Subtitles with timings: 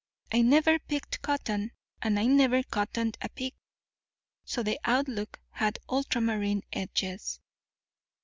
[0.31, 3.53] I never picked cotton, and I never cottoned to a pick,
[4.43, 7.39] so the outlook had ultramarine edges.